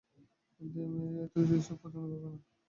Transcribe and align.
কিন্তু 0.61 0.77
এ-মেয়ে 0.85 1.11
হয়তো 1.15 1.55
এ-সব 1.55 1.77
পছন্দ 1.81 2.05
করবে 2.11 2.29
না। 2.33 2.39